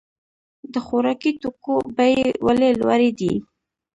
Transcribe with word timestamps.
د 0.73 0.75
خوراکي 0.85 1.31
توکو 1.41 1.75
بیې 1.97 2.25
ولې 2.45 2.69
لوړې 2.81 3.09
دي؟ 3.19 3.33